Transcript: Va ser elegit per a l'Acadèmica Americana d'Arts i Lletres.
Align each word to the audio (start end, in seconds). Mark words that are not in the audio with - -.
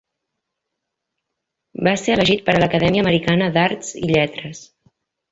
Va 1.87 1.93
ser 2.03 2.15
elegit 2.15 2.41
per 2.47 2.55
a 2.57 2.61
l'Acadèmica 2.63 3.03
Americana 3.07 3.51
d'Arts 3.59 3.93
i 4.05 4.11
Lletres. 4.13 4.63